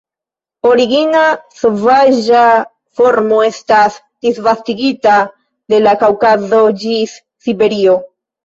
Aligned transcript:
La 0.65 0.69
origina 0.75 1.19
sovaĝa 1.57 2.45
formo 3.01 3.43
estas 3.49 3.99
disvastigita 4.29 5.21
de 5.75 5.83
la 5.87 5.97
Kaŭkazo 6.07 6.67
ĝis 6.87 7.19
Siberio. 7.47 7.97